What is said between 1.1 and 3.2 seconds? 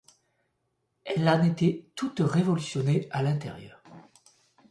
en était toute révolutionnée